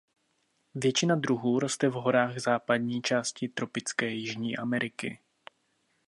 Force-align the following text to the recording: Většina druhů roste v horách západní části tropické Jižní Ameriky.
Většina 0.75 1.15
druhů 1.15 1.59
roste 1.59 1.89
v 1.89 1.93
horách 1.93 2.39
západní 2.39 3.01
části 3.01 3.47
tropické 3.47 4.07
Jižní 4.09 4.57
Ameriky. 4.57 5.19